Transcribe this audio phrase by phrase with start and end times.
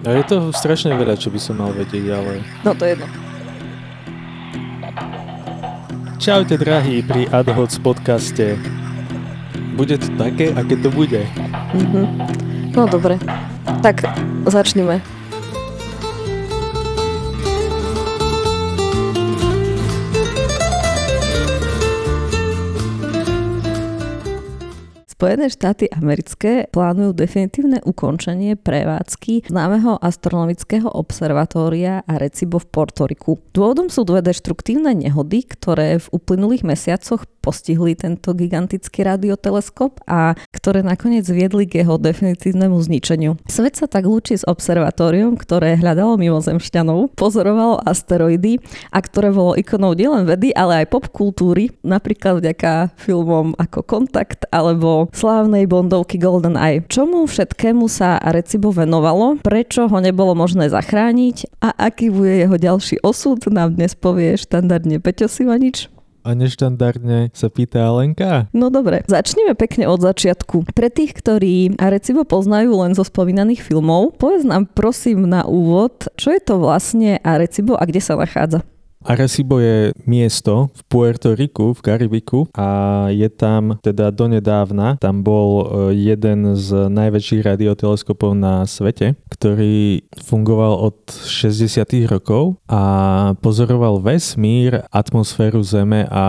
[0.00, 2.40] A je to strašne veľa, čo by som mal vedieť, ale...
[2.64, 3.06] No to je jedno.
[6.16, 8.56] Čaute drahí pri AdHoc podcaste.
[9.76, 11.24] Bude to také, aké to bude.
[11.76, 12.02] Mhm.
[12.76, 13.20] No dobre.
[13.84, 14.04] Tak
[14.48, 15.19] začneme.
[25.20, 33.36] Spojené štáty americké plánujú definitívne ukončenie prevádzky známeho astronomického observatória Arecibo v Portoriku.
[33.52, 40.80] Dôvodom sú dve deštruktívne nehody, ktoré v uplynulých mesiacoch postihli tento gigantický radioteleskop a ktoré
[40.80, 43.36] nakoniec viedli k jeho definitívnemu zničeniu.
[43.44, 49.92] Svet sa tak lúči s observatóriom, ktoré hľadalo mimozemšťanov, pozorovalo asteroidy a ktoré bolo ikonou
[49.92, 56.82] nielen vedy, ale aj popkultúry, napríklad vďaka filmom ako Kontakt alebo slávnej bondovky Golden Eye.
[56.86, 63.02] Čomu všetkému sa Arecibo venovalo, prečo ho nebolo možné zachrániť a aký bude jeho ďalší
[63.02, 65.90] osud, nám dnes povie štandardne Peťo Sivanič.
[66.20, 68.44] A neštandardne sa pýta Alenka?
[68.52, 70.68] No dobre, začneme pekne od začiatku.
[70.68, 76.28] Pre tých, ktorí Arecibo poznajú len zo spomínaných filmov, povedz nám prosím na úvod, čo
[76.36, 78.60] je to vlastne Arecibo a kde sa nachádza?
[79.00, 85.48] Arecibo je miesto v Puerto Riku, v Karibiku a je tam teda donedávna, tam bol
[85.64, 85.64] e,
[85.96, 91.80] jeden z najväčších radioteleskopov na svete, ktorý fungoval od 60.
[92.12, 96.24] rokov a pozoroval vesmír, atmosféru Zeme a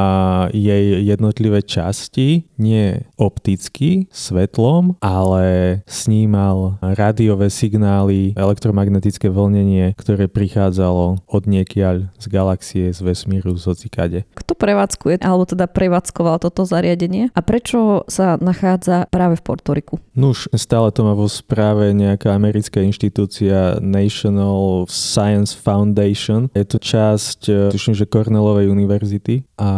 [0.56, 11.44] jej jednotlivé časti, nie opticky, svetlom, ale snímal rádiové signály, elektromagnetické vlnenie, ktoré prichádzalo od
[11.46, 14.20] niekiaľ z galaxie z vesmíru z hocikade.
[14.34, 19.96] Kto prevádzkuje, alebo teda prevádzkoval toto zariadenie a prečo sa nachádza práve v Portoriku?
[20.18, 26.50] Nuž, stále to má vo správe nejaká americká inštitúcia National Science Foundation.
[26.58, 29.70] Je to časť, e, tuším, že Cornellovej univerzity a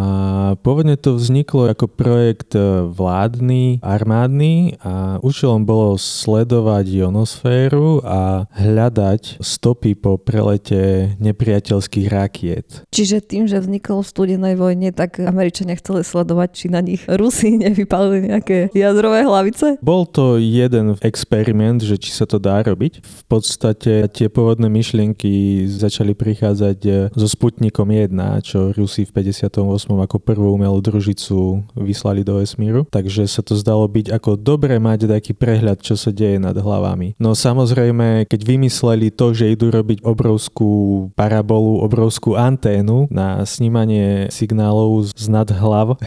[0.63, 2.87] pôvodne to vzniklo ako projekt e,
[3.33, 12.85] vládny, armádny a účelom bolo sledovať ionosféru a hľadať stopy po prelete nepriateľských rakiet.
[12.93, 17.57] Čiže tým, že vznikol v studenej vojne, tak Američania chceli sledovať, či na nich Rusi
[17.65, 19.81] nevypalili nejaké jadrové hlavice?
[19.81, 23.01] Bol to jeden experiment, že či sa to dá robiť.
[23.01, 28.13] V podstate tie pôvodné myšlienky začali prichádzať eh, so Sputnikom 1,
[28.45, 29.57] čo Rusi v 58.
[29.89, 32.85] ako prvú umelú družicu vyslali do vesmíru.
[32.93, 37.15] Takže sa to zdalo byť ako dobre mať taký prehľad, čo sa deje nad hlavami.
[37.17, 45.13] No samozrejme, keď vymysleli to, že idú robiť obrovskú parabolu, obrovskú anténu na snímanie signálov
[45.13, 45.97] z nad hlav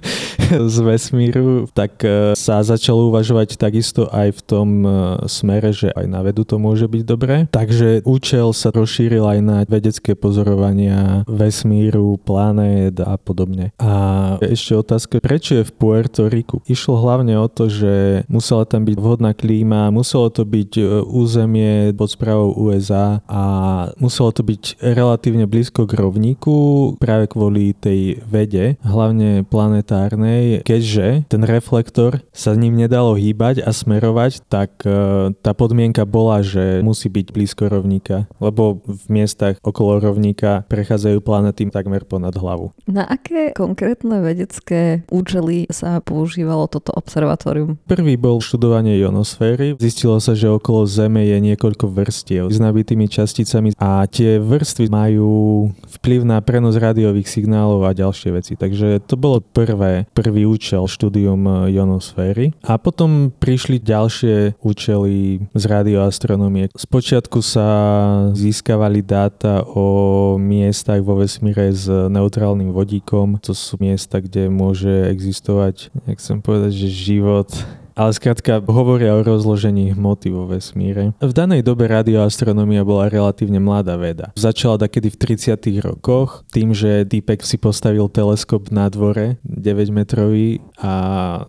[0.74, 4.88] z vesmíru, tak e, sa začalo uvažovať takisto aj v tom e,
[5.30, 7.36] smere, že aj na vedu to môže byť dobré.
[7.50, 13.72] Takže účel sa rozšíril aj na vedecké pozorovania vesmíru, planét a podobne.
[13.80, 13.92] A
[14.40, 16.63] ešte otázka, prečo je v Puerto Riku?
[16.64, 21.92] Išlo hlavne o to, že musela tam byť vhodná klíma, muselo to byť e, územie
[21.92, 23.42] pod správou USA a
[24.00, 26.56] muselo to byť relatívne blízko k rovníku
[26.96, 34.48] práve kvôli tej vede, hlavne planetárnej, keďže ten reflektor sa ním nedalo hýbať a smerovať,
[34.48, 40.64] tak e, tá podmienka bola, že musí byť blízko rovníka, lebo v miestach okolo rovníka
[40.72, 42.70] prechádzajú planety takmer ponad hlavu.
[42.88, 45.98] Na aké konkrétne vedecké účely sa
[46.44, 47.80] používalo toto observatórium?
[47.88, 49.80] Prvý bol študovanie ionosféry.
[49.80, 55.32] Zistilo sa, že okolo Zeme je niekoľko vrstiev s nabitými časticami a tie vrstvy majú
[55.88, 58.52] vplyv na prenos rádiových signálov a ďalšie veci.
[58.60, 62.52] Takže to bolo prvé, prvý účel štúdium ionosféry.
[62.60, 66.68] A potom prišli ďalšie účely z radioastronomie.
[66.76, 67.68] Spočiatku sa
[68.36, 73.40] získavali dáta o miestach vo vesmíre s neutrálnym vodíkom.
[73.40, 77.46] To sú miesta, kde môže existovať, jak chcem povedať, že život
[77.94, 81.14] ale skrátka hovoria o rozložení hmoty vo vesmíre.
[81.22, 84.34] V danej dobe radioastronomia bola relatívne mladá veda.
[84.34, 85.56] Začala takedy v 30.
[85.82, 90.94] rokoch tým, že Deepak si postavil teleskop na dvore 9 metrový a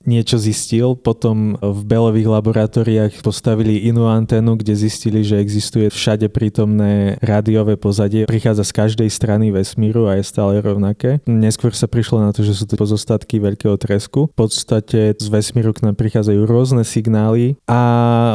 [0.05, 0.93] niečo zistil.
[0.93, 8.29] Potom v Belových laboratóriách postavili inú anténu, kde zistili, že existuje všade prítomné rádiové pozadie.
[8.29, 11.19] Prichádza z každej strany vesmíru a je stále rovnaké.
[11.25, 14.29] Neskôr sa prišlo na to, že sú to pozostatky veľkého tresku.
[14.31, 17.79] V podstate z vesmíru k nám prichádzajú prichádzajú rôzne signály a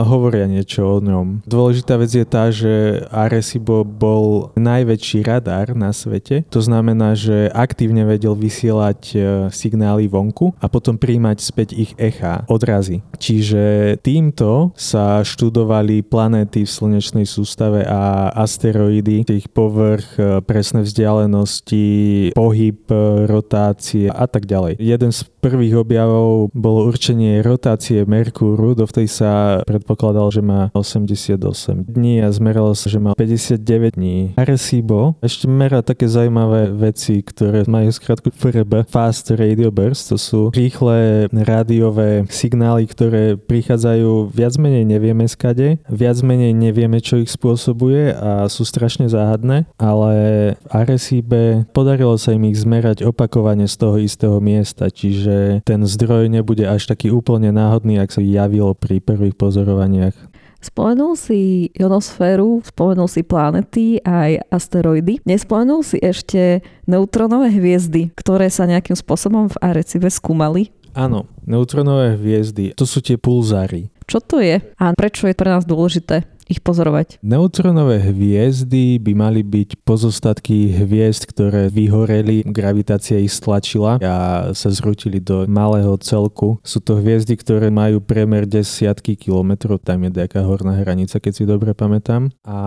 [0.09, 1.45] hovoria niečo o ňom.
[1.45, 6.49] Dôležitá vec je tá, že Arecibo bol najväčší radar na svete.
[6.49, 9.17] To znamená, že aktívne vedel vysielať e,
[9.53, 13.05] signály vonku a potom príjmať späť ich echa, odrazy.
[13.21, 22.33] Čiže týmto sa študovali planéty v slnečnej sústave a asteroidy, ich povrch, e, presné vzdialenosti,
[22.33, 24.81] pohyb, e, rotácie a tak ďalej.
[24.81, 32.21] Jeden z prvých objavov bolo určenie rotácie Merkúru, dovtedy sa predpokladal, že má 88 dní
[32.21, 34.37] a zmeralo sa, že má 59 dní.
[34.37, 40.53] Arecibo ešte merá také zaujímavé veci, ktoré majú skratku FRB, Fast Radio Burst, to sú
[40.53, 48.13] rýchle rádiové signály, ktoré prichádzajú viac menej nevieme skade, viac menej nevieme, čo ich spôsobuje
[48.13, 50.13] a sú strašne záhadné, ale
[50.55, 55.87] v Arecibe podarilo sa im ich zmerať opakovane z toho istého miesta, čiže že ten
[55.87, 60.17] zdroj nebude až taký úplne náhodný, ak sa javil pri prvých pozorovaniach.
[60.61, 65.25] Spomenul si ionosféru, spomenul si planety aj asteroidy.
[65.25, 70.69] Nespomenul si ešte neutronové hviezdy, ktoré sa nejakým spôsobom v Arecibe skúmali?
[70.93, 73.89] Áno, neutronové hviezdy, to sú tie pulzáry.
[74.05, 76.27] Čo to je a prečo je pre nás dôležité?
[76.51, 77.23] Ich pozorovať?
[77.23, 85.23] Neutronové hviezdy by mali byť pozostatky hviezd, ktoré vyhoreli, gravitácia ich stlačila a sa zrutili
[85.23, 86.59] do malého celku.
[86.67, 91.45] Sú to hviezdy, ktoré majú priemer desiatky kilometrov, tam je nejaká horná hranica, keď si
[91.47, 92.35] dobre pamätám.
[92.43, 92.59] A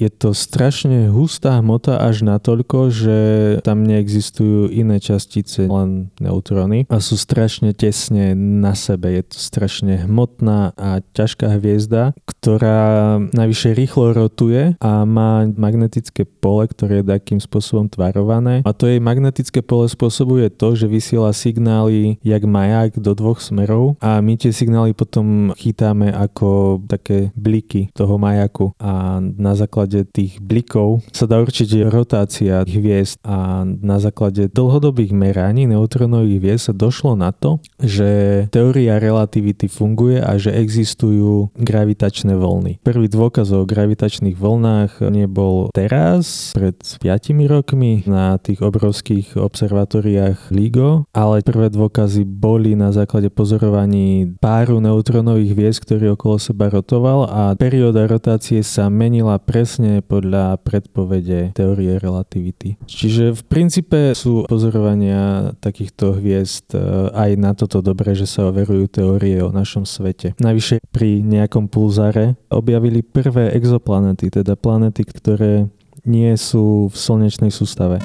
[0.00, 3.18] je to strašne hustá hmota až natoľko, že
[3.60, 9.12] tam neexistujú iné častice, len neutróny a sú strašne tesne na sebe.
[9.12, 16.70] Je to strašne hmotná a ťažká hviezda, ktorá najvyššie rýchlo rotuje a má magnetické pole,
[16.70, 18.62] ktoré je takým spôsobom tvarované.
[18.62, 23.98] A to jej magnetické pole spôsobuje to, že vysiela signály jak maják do dvoch smerov
[23.98, 30.38] a my tie signály potom chytáme ako také bliky toho majaku a na základe tých
[30.38, 37.16] blikov sa dá určiť rotácia hviezd a na základe dlhodobých meraní neutronových hviezd sa došlo
[37.16, 42.84] na to, že teória relativity funguje a že existujú gravitačné vlny.
[42.84, 47.00] Prvý dôkaz o gravitačných vlnách nebol teraz, pred 5
[47.48, 55.52] rokmi na tých obrovských observatóriách LIGO, ale prvé dôkazy boli na základe pozorovaní páru neutronových
[55.56, 62.80] hviezd, ktorý okolo seba rotoval a perióda rotácie sa menila presne podľa predpovede teórie relativity.
[62.88, 66.80] Čiže v princípe sú pozorovania takýchto hviezd e,
[67.12, 70.34] aj na toto dobré, že sa overujú teórie o našom svete.
[70.40, 75.68] Najvyššie pri nejakom pulzáre objavili objavili prvé exoplanety, teda planety, ktoré
[76.08, 78.00] nie sú v slnečnej sústave.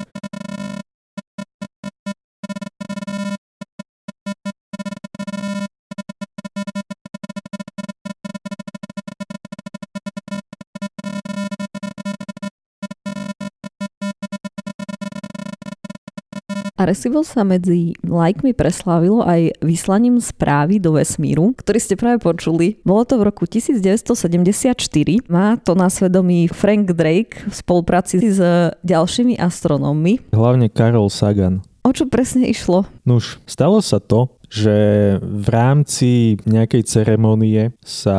[16.84, 22.76] Arecibo sa medzi lajkmi preslávilo aj vyslaním správy do vesmíru, ktorý ste práve počuli.
[22.84, 24.76] Bolo to v roku 1974.
[25.24, 28.36] Má to na svedomí Frank Drake v spolupráci s
[28.84, 30.28] ďalšími astronómmi.
[30.36, 31.64] Hlavne Karol Sagan.
[31.88, 32.84] O čo presne išlo?
[33.08, 34.76] Nuž, stalo sa to, že
[35.20, 38.18] v rámci nejakej ceremonie sa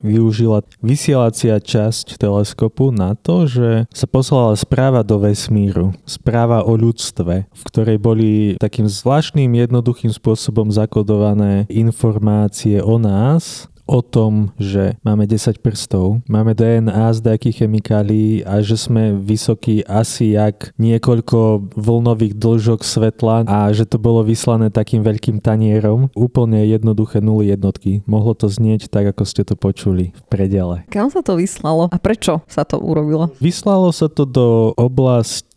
[0.00, 5.94] využila vysielacia časť teleskopu na to, že sa poslala správa do vesmíru.
[6.08, 14.02] Správa o ľudstve, v ktorej boli takým zvláštnym jednoduchým spôsobom zakodované informácie o nás, o
[14.02, 20.34] tom, že máme 10 prstov, máme DNA z nejakých chemikálií a že sme vysokí asi
[20.34, 26.10] jak niekoľko vlnových dĺžok svetla a že to bolo vyslané takým veľkým tanierom.
[26.12, 28.02] Úplne jednoduché nuly jednotky.
[28.04, 30.82] Mohlo to znieť tak, ako ste to počuli v predele.
[30.90, 33.30] Kam sa to vyslalo a prečo sa to urobilo?
[33.38, 35.55] Vyslalo sa to do oblasti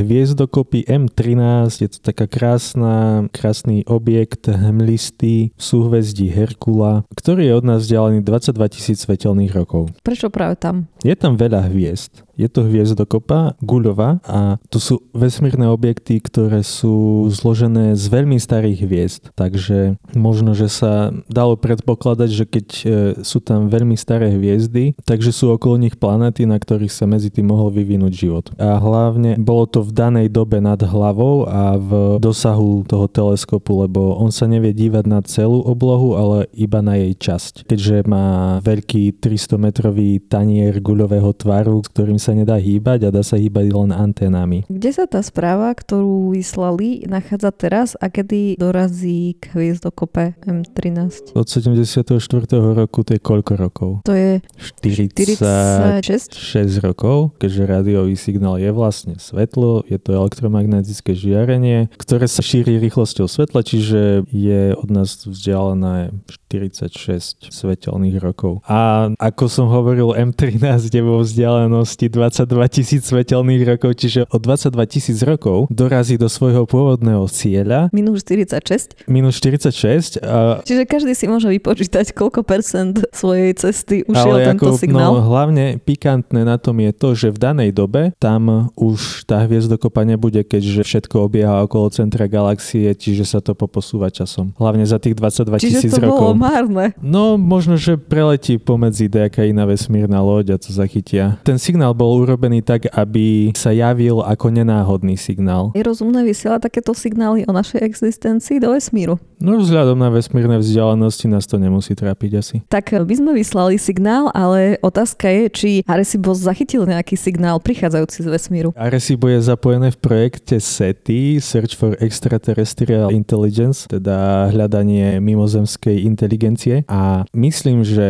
[0.00, 1.84] hviezdokopy M13.
[1.84, 8.24] Je to taká krásna, krásny objekt hmlistý v súhvezdí Herkula, ktorý je od nás vzdialený
[8.24, 9.92] 22 tisíc svetelných rokov.
[10.00, 10.88] Prečo práve tam?
[11.04, 12.23] Je tam veľa hviezd.
[12.34, 18.78] Je to hviezdokopa Guľova a to sú vesmírne objekty, ktoré sú zložené z veľmi starých
[18.82, 19.22] hviezd.
[19.38, 22.84] Takže možno, že sa dalo predpokladať, že keď e,
[23.22, 27.50] sú tam veľmi staré hviezdy, takže sú okolo nich planéty, na ktorých sa medzi tým
[27.50, 28.44] mohol vyvinúť život.
[28.58, 34.18] A hlavne bolo to v danej dobe nad hlavou a v dosahu toho teleskopu, lebo
[34.18, 37.70] on sa nevie dívať na celú oblohu, ale iba na jej časť.
[37.70, 43.20] Keďže má veľký 300 metrový tanier guľového tvaru, s ktorým sa nedá hýbať a dá
[43.20, 44.64] sa hýbať len anténami.
[44.72, 51.36] Kde sa tá správa, ktorú vyslali, nachádza teraz a kedy dorazí k hviezdokope M13?
[51.36, 52.16] Od 74.
[52.56, 53.90] roku to je koľko rokov?
[54.08, 61.92] To je 46 6 rokov, keďže rádiový signál je vlastne svetlo, je to elektromagnetické žiarenie,
[61.98, 68.62] ktoré sa šíri rýchlosťou svetla, čiže je od nás vzdialené 46 svetelných rokov.
[68.70, 74.70] A ako som hovoril, M13 je vo vzdialenosti 22 tisíc svetelných rokov, čiže o 22
[74.86, 77.90] tisíc rokov dorazí do svojho pôvodného cieľa.
[77.90, 79.10] Minus 46.
[79.10, 80.22] Minus 46.
[80.22, 80.62] A...
[80.62, 85.18] Čiže každý si môže vypočítať, koľko percent svojej cesty ušiel Ale tento ako, signál.
[85.18, 90.06] No, hlavne pikantné na tom je to, že v danej dobe tam už tá hviezdokopa
[90.06, 94.54] nebude, keďže všetko obieha okolo centra galaxie, čiže sa to poposúva časom.
[94.54, 96.20] Hlavne za tých 22 tisíc Čiže to rokov.
[96.22, 96.94] bolo márne.
[97.02, 101.40] No, možno, že preletí pomedzi nejaká iná vesmírna loď a to zachytia.
[101.42, 105.72] Ten signál bol urobený tak, aby sa javil ako nenáhodný signál.
[105.72, 109.16] Je rozumné vysielať takéto signály o našej existencii do vesmíru.
[109.40, 112.56] No, vzhľadom na vesmírne vzdialenosti nás to nemusí trápiť asi.
[112.68, 118.28] Tak by sme vyslali signál, ale otázka je, či Arecibo zachytil nejaký signál prichádzajúci z
[118.28, 118.70] vesmíru.
[118.76, 127.24] Arecibo je zapojené v projekte SETI, Search for Extraterrestrial Intelligence, teda hľadanie mimozemskej inteligencie a
[127.32, 128.08] myslím, že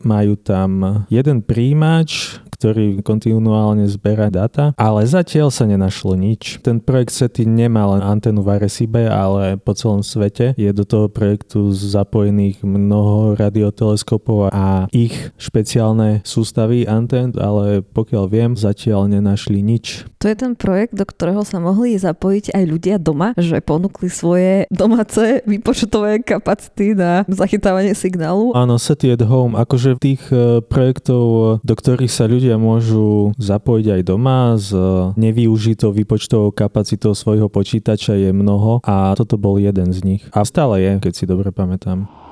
[0.00, 6.64] majú tam jeden príjimač, ktorý kontinuálne zberá data, ale zatiaľ sa nenašlo nič.
[6.64, 10.56] Ten projekt SETI nemá len antenu v Arecibe, ale po celom svete.
[10.56, 18.56] Je do toho projektu zapojených mnoho radioteleskopov a ich špeciálne sústavy antén, ale pokiaľ viem,
[18.56, 20.08] zatiaľ nenašli nič.
[20.24, 24.64] To je ten projekt, do ktorého sa mohli zapojiť aj ľudia doma, že ponúkli svoje
[24.72, 28.56] domáce výpočtové kapacity na zachytávanie signálu.
[28.56, 34.02] Áno, SETI at Home, akože tých e, projektov, do ktorých sa ľudia môžu zapojiť aj
[34.02, 34.72] doma s
[35.14, 40.22] nevyužitou výpočtovou kapacitou svojho počítača je mnoho a toto bol jeden z nich.
[40.32, 42.23] A stále je, keď si dobre pamätám.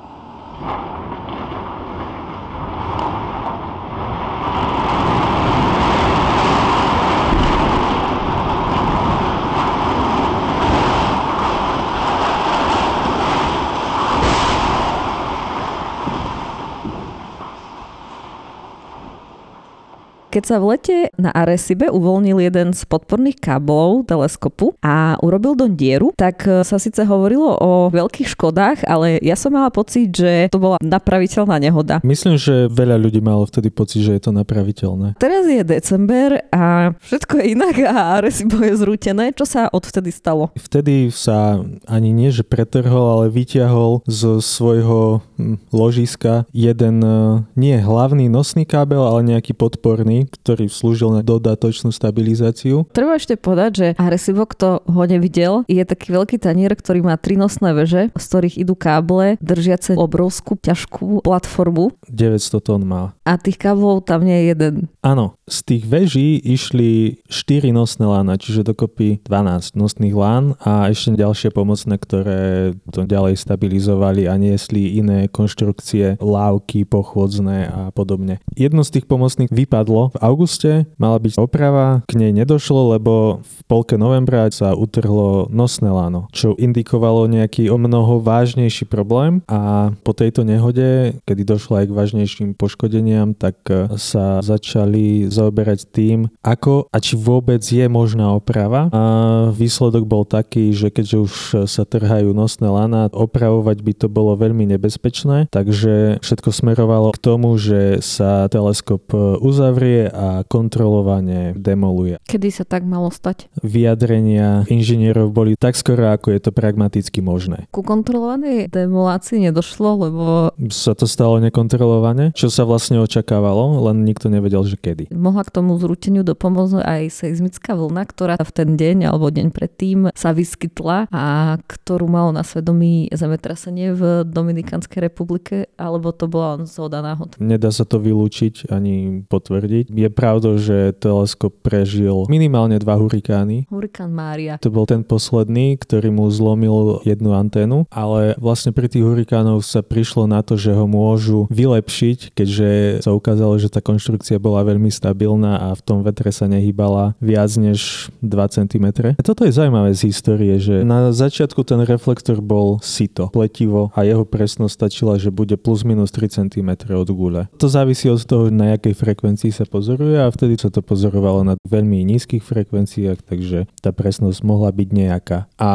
[20.32, 25.70] Keď sa v lete na Arecibe uvoľnil jeden z podporných káblov teleskopu a urobil do
[25.70, 30.50] dieru, tak e, sa síce hovorilo o veľkých škodách, ale ja som mala pocit, že
[30.50, 32.02] to bola napraviteľná nehoda.
[32.02, 35.14] Myslím, že veľa ľudí malo vtedy pocit, že je to napraviteľné.
[35.22, 39.30] Teraz je december a všetko je inak a Arecibo je zrútené.
[39.30, 40.50] Čo sa odvtedy stalo?
[40.58, 47.76] Vtedy sa ani nie, že pretrhol, ale vyťahol zo svojho hm, ložiska jeden e, nie
[47.78, 52.88] hlavný nosný kábel, ale nejaký podporný, ktorý slúžil na dodatočnú stabilizáciu.
[52.96, 57.36] Treba ešte povedať, že Arecibo, kto ho nevidel, je taký veľký tanier, ktorý má tri
[57.36, 63.12] nosné veže, z ktorých idú káble držiace obrovskú ťažkú platformu 900 tón má.
[63.22, 64.74] a tých káblov tam nie je jeden.
[65.02, 71.18] Áno, z tých veží išli 4 nosné lána, čiže dokopy 12 nosných lán a ešte
[71.18, 78.38] ďalšie pomocné, ktoré to ďalej stabilizovali a niesli iné konštrukcie, lávky, pochôdzne a podobne.
[78.54, 83.58] Jedno z tých pomocných vypadlo v auguste, mala byť oprava, k nej nedošlo, lebo v
[83.66, 90.14] polke novembra sa utrhlo nosné láno, čo indikovalo nejaký o mnoho vážnejší problém a po
[90.14, 96.86] tejto nehode, kedy došlo aj k vážnejším poškodeniam, tak e, sa začali zaoberať tým, ako
[96.92, 98.86] a či vôbec je možná oprava.
[98.94, 99.02] A
[99.50, 101.32] výsledok bol taký, že keďže už
[101.66, 107.56] sa trhajú nosné lana, opravovať by to bolo veľmi nebezpečné, takže všetko smerovalo k tomu,
[107.56, 109.08] že sa teleskop
[109.40, 110.44] uzavrie a
[110.92, 112.20] kontrolovane demoluje.
[112.28, 113.48] Kedy sa tak malo stať?
[113.64, 117.64] Vyjadrenia inžinierov boli tak skoro, ako je to pragmaticky možné.
[117.72, 120.24] Ku kontrolovanej demolácii nedošlo, lebo
[120.68, 125.08] Sa to stalo nekontrolované, čo sa vlastne očakávalo, len nikto nevedel, že kedy.
[125.16, 129.98] mohla k tomu zrúteniu dopomôcť aj seizmická vlna, ktorá v ten deň alebo deň predtým
[130.12, 137.00] sa vyskytla a ktorú malo na svedomí zemetrasenie v Dominikanskej republike, alebo to bola zhoda
[137.00, 137.40] náhod.
[137.40, 139.88] Nedá sa to vylúčiť ani potvrdiť.
[139.88, 143.70] Je pravdou, že teleskop prežil minimálne dva hurikány.
[143.70, 144.58] Hurikán Mária.
[144.58, 149.86] To bol ten posledný, ktorý mu zlomil jednu anténu, ale vlastne pri tých hurikánoch sa
[149.86, 152.70] prišlo na to, že ho môžu vylepšiť, keďže
[153.06, 157.52] sa ukázalo, že tá konštrukcia bola veľmi stabilná a v tom vetre sa nehýbala viac
[157.60, 158.86] než 2 cm.
[159.14, 164.08] A toto je zaujímavé z histórie, že na začiatku ten reflektor bol sito, pletivo a
[164.08, 167.42] jeho presnosť stačila, že bude plus minus 3 cm od gule.
[167.60, 171.54] To závisí od toho, na jakej frekvencii sa pozoruje a vtedy sa to pozorovalo na
[171.66, 175.38] veľmi nízkych frekvenciách, takže tá presnosť mohla byť nejaká.
[175.58, 175.70] A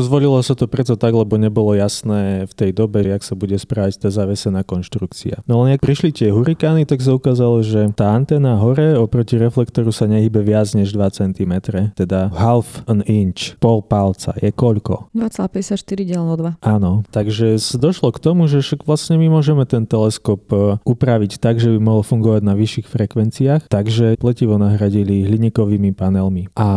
[0.00, 4.00] zvolilo sa to preto tak, lebo nebolo jasné v tej dobe, jak sa bude správať
[4.00, 5.44] tá zavesená konštrukcia.
[5.44, 9.92] No ale ak prišli tie hurikány, tak sa ukázalo, že tá anténa hore oproti reflektoru
[9.92, 11.52] sa nehybe viac než 2 cm,
[11.92, 15.12] teda half an inch, pol palca je koľko?
[15.12, 16.64] 2,54 deleno 2.
[16.64, 21.58] Áno, takže došlo k tomu, že však vlastne my môžeme ten teleskop e, upraviť tak,
[21.58, 26.48] že by mohol fungovať na vyšších frekvenciách, takže pletivo nahradili hliníkovými panelmi.
[26.58, 26.68] A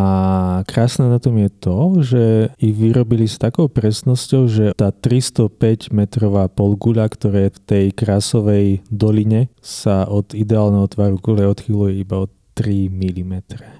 [0.65, 2.23] krásne na tom je to, že
[2.61, 8.67] ich vyrobili s takou presnosťou, že tá 305 metrová polguľa, ktorá je v tej krásovej
[8.91, 13.33] doline, sa od ideálneho tvaru gule odchýluje iba od 3 mm.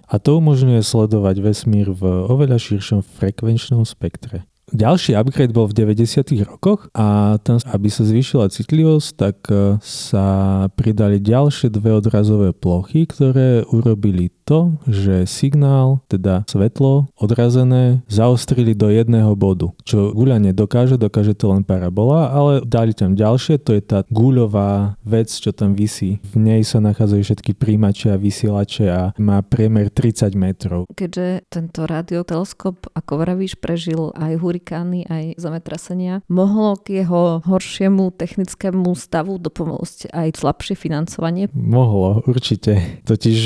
[0.06, 4.46] A to umožňuje sledovať vesmír v oveľa širšom frekvenčnom spektre.
[4.68, 6.44] Ďalší upgrade bol v 90.
[6.44, 10.28] rokoch a tam, aby sa zvýšila citlivosť, tak e, sa
[10.76, 18.88] pridali ďalšie dve odrazové plochy, ktoré urobili to, že signál, teda svetlo odrazené, zaostrili do
[18.88, 19.76] jedného bodu.
[19.84, 24.96] Čo guľa nedokáže, dokáže to len parabola, ale dali tam ďalšie, to je tá guľová
[25.04, 26.24] vec, čo tam visí.
[26.32, 30.88] V nej sa nachádzajú všetky príjimače a vysielače a má priemer 30 metrov.
[30.96, 38.96] Keďže tento radioteleskop, ako vravíš, prežil aj hurikány, aj zemetrasenia, mohlo k jeho horšiemu technickému
[38.96, 41.52] stavu dopomôcť aj slabšie financovanie?
[41.52, 43.02] Mohlo, určite.
[43.04, 43.40] Totiž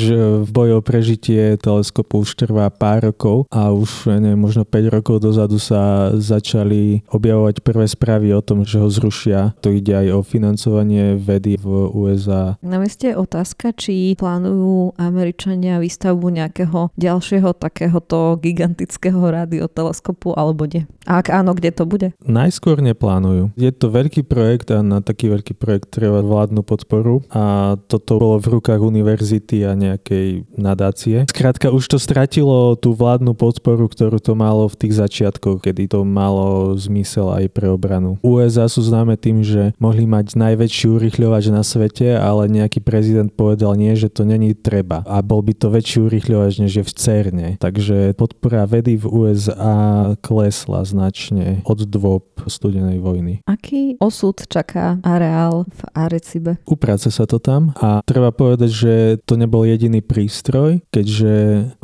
[0.46, 5.56] v boji prežitie teleskopu už trvá pár rokov a už neviem, možno 5 rokov dozadu
[5.56, 9.56] sa začali objavovať prvé správy o tom, že ho zrušia.
[9.64, 12.60] To ide aj o financovanie vedy v USA.
[12.60, 20.84] Na mieste je otázka, či plánujú Američania výstavbu nejakého ďalšieho takéhoto gigantického radioteleskopu alebo nie.
[21.08, 22.12] A ak áno, kde to bude?
[22.20, 23.56] Najskôr neplánujú.
[23.56, 28.36] Je to veľký projekt a na taký veľký projekt treba vládnu podporu a toto bolo
[28.36, 31.22] v rukách univerzity a nejakej nadácie nadácie.
[31.30, 36.02] Skrátka už to stratilo tú vládnu podporu, ktorú to malo v tých začiatkoch, kedy to
[36.02, 38.18] malo zmysel aj pre obranu.
[38.26, 43.78] USA sú známe tým, že mohli mať najväčší urychľovač na svete, ale nejaký prezident povedal
[43.78, 45.06] nie, že to není treba.
[45.06, 47.48] A bol by to väčší urychľovač, než je v CERNE.
[47.62, 53.44] Takže podpora vedy v USA klesla značne od dôb studenej vojny.
[53.46, 56.58] Aký osud čaká areál v Arecibe?
[56.66, 58.92] Uprace sa to tam a treba povedať, že
[59.28, 61.34] to nebol jediný prístroj, keďže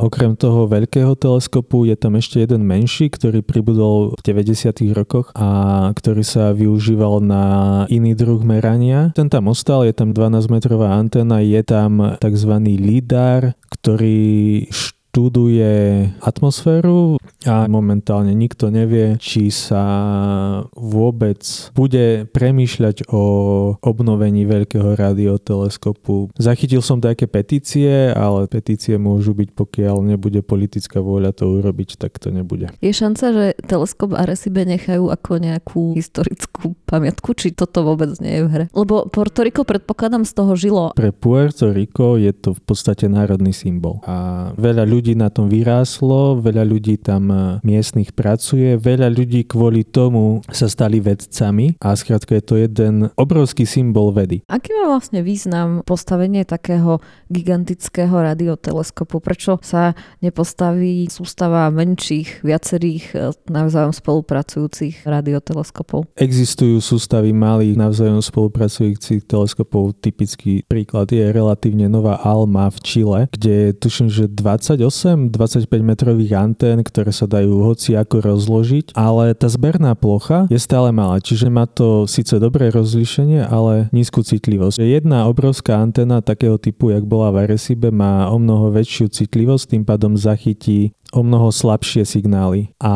[0.00, 4.94] okrem toho veľkého teleskopu je tam ešte jeden menší, ktorý pribudol v 90.
[4.96, 7.44] rokoch a ktorý sa využíval na
[7.92, 9.12] iný druh merania.
[9.12, 12.53] Ten tam ostal, je tam 12 metrová anténa, je tam tzv.
[12.79, 14.66] LIDAR, ktorý
[15.09, 19.83] študuje atmosféru a momentálne nikto nevie, či sa
[20.79, 21.42] vôbec
[21.75, 23.23] bude premýšľať o
[23.83, 26.31] obnovení veľkého radioteleskopu.
[26.38, 32.21] Zachytil som také petície, ale petície môžu byť, pokiaľ nebude politická vôľa to urobiť, tak
[32.23, 32.71] to nebude.
[32.79, 38.42] Je šanca, že teleskop Arecibe nechajú ako nejakú historickú pamiatku, či toto vôbec nie je
[38.47, 38.64] v hre?
[38.71, 40.85] Lebo Puerto Rico predpokladám z toho žilo.
[40.94, 45.49] Pre Puerto Rico je to v podstate národný symbol a veľa ľudí ľudí na tom
[45.49, 51.97] vyráslo, veľa ľudí tam e, miestnych pracuje, veľa ľudí kvôli tomu sa stali vedcami a
[51.97, 54.44] skrátka je to jeden obrovský symbol vedy.
[54.53, 57.01] Aký má vlastne význam postavenie takého
[57.33, 59.25] gigantického radioteleskopu?
[59.25, 66.05] Prečo sa nepostaví sústava menších, viacerých e, navzájom spolupracujúcich radioteleskopov?
[66.21, 69.97] Existujú sústavy malých navzájom spolupracujúcich teleskopov.
[70.05, 76.81] Typický príklad je relatívne nová Alma v Čile, kde tuším, že 28 28-25 metrových antén,
[76.81, 81.68] ktoré sa dajú hoci ako rozložiť, ale tá zberná plocha je stále malá, čiže má
[81.68, 84.81] to síce dobré rozlíšenie, ale nízku citlivosť.
[84.81, 89.85] Jedna obrovská anténa takého typu, jak bola v Arecibe, má o mnoho väčšiu citlivosť, tým
[89.85, 92.73] pádom zachytí o mnoho slabšie signály.
[92.83, 92.92] A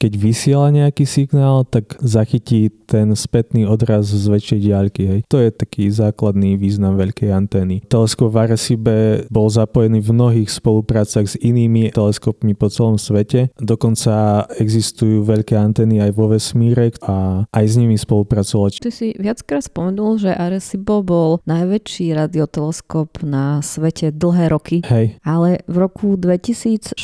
[0.00, 5.02] keď vysiela nejaký signál, tak zachytí ten spätný odraz z väčšej diaľky.
[5.04, 5.20] Hej.
[5.28, 7.84] To je taký základný význam veľkej antény.
[7.88, 8.96] Teleskop v Arecibe
[9.28, 13.52] bol zapojený v mnohých spoluprácach s inými teleskopmi po celom svete.
[13.60, 18.76] Dokonca existujú veľké antény aj vo vesmíre a aj s nimi spolupracoval.
[18.76, 24.78] Ty si viackrát spomenul, že Arecibo bol najväčší radioteleskop na svete dlhé roky.
[24.84, 25.16] Hej.
[25.24, 26.96] Ale v roku 2016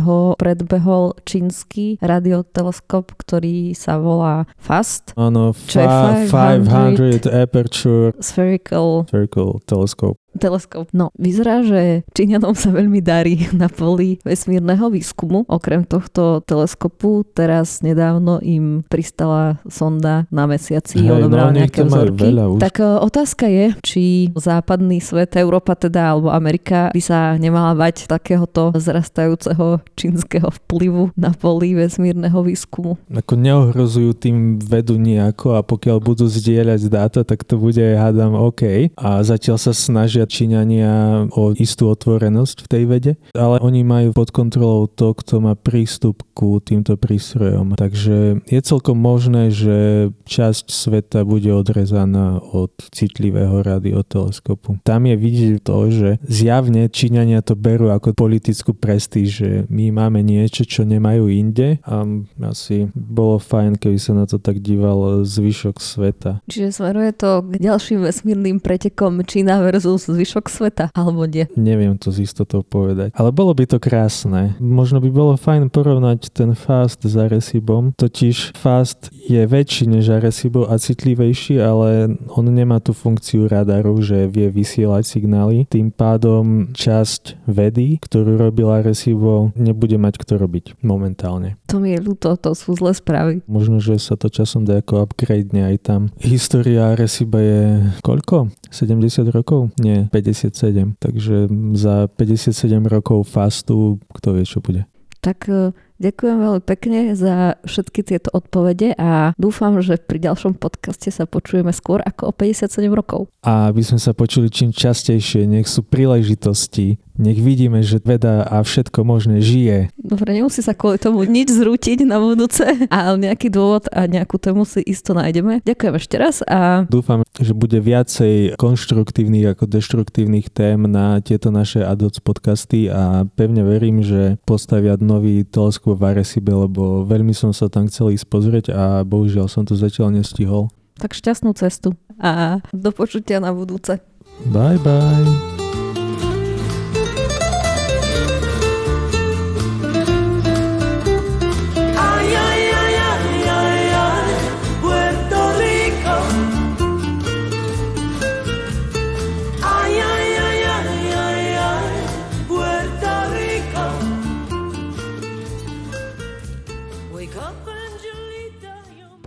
[0.00, 5.14] ho predbehol čínsky radioteleskop, ktorý sa volá FAST.
[5.14, 10.18] Áno, 500 aperture spherical, spherical telescope.
[10.36, 10.90] Teleskop.
[10.90, 15.46] No, vyzerá, že Číňanom sa veľmi darí na poli vesmírneho výskumu.
[15.46, 22.28] Okrem tohto teleskopu teraz nedávno im pristala sonda na mesiaci, Hej, odobrala no, nejaké vzorky.
[22.34, 22.60] už.
[22.60, 28.06] Tak e, otázka je, či západný svet, Európa teda, alebo Amerika by sa nemala bať
[28.10, 32.98] takéhoto zrastajúceho čínskeho vplyvu na poli vesmírneho výskumu.
[33.10, 38.92] Ako neohrozujú tým vedu nejako a pokiaľ budú zdieľať dáta, tak to bude, hádam, OK.
[38.98, 44.30] A zatiaľ sa snažia Číňania o istú otvorenosť v tej vede, ale oni majú pod
[44.34, 47.78] kontrolou to, kto má prístup ku týmto prístrojom.
[47.78, 54.82] Takže je celkom možné, že časť sveta bude odrezaná od citlivého radioteleskopu.
[54.82, 60.20] Tam je vidieť to, že zjavne Číňania to berú ako politickú prestíž, že my máme
[60.20, 62.04] niečo, čo nemajú inde a
[62.48, 66.30] asi bolo fajn, keby sa na to tak díval zvyšok sveta.
[66.50, 71.50] Čiže smeruje to k ďalším vesmírnym pretekom Čína versus zvyšok sveta, alebo nie?
[71.58, 73.10] Neviem to z istotou povedať.
[73.18, 74.54] Ale bolo by to krásne.
[74.62, 77.90] Možno by bolo fajn porovnať ten Fast s Arecibom.
[77.98, 84.30] Totiž Fast je väčší než Arecibo a citlivejší, ale on nemá tú funkciu radaru, že
[84.30, 85.66] vie vysielať signály.
[85.66, 91.58] Tým pádom časť vedy, ktorú robil Arecibo, nebude mať kto robiť momentálne.
[91.72, 93.42] To mi je ľúto, to sú zlé správy.
[93.50, 96.00] Možno, že sa to časom dá ako upgrade aj tam.
[96.20, 97.62] História Areciba je
[98.02, 98.52] koľko?
[98.74, 99.70] 70 rokov?
[99.78, 100.98] Nie, 57.
[100.98, 104.82] Takže za 57 rokov fastu, kto vie, čo bude.
[105.22, 111.14] Tak e, ďakujem veľmi pekne za všetky tieto odpovede a dúfam, že pri ďalšom podcaste
[111.14, 113.30] sa počujeme skôr ako o 57 rokov.
[113.46, 118.58] A aby sme sa počuli čím častejšie, nech sú príležitosti, nech vidíme, že veda a
[118.66, 119.94] všetko možné žije.
[119.94, 124.66] Dobre, nemusí sa kvôli tomu nič zrútiť na budúce, ale nejaký dôvod a nejakú tému
[124.66, 125.62] si isto nájdeme.
[125.62, 131.86] Ďakujem ešte raz a Dúfam, že bude viacej konštruktívnych ako deštruktívnych tém na tieto naše
[131.86, 137.68] ADOC podcasty a pevne verím, že postavia nový teleskop v Arecibe, lebo veľmi som sa
[137.68, 140.72] tam chcel ísť pozrieť a bohužiaľ som to zatiaľ nestihol.
[140.96, 144.00] tak šťastnú cestu a do počutia na budúce.
[144.48, 145.83] Bye bye.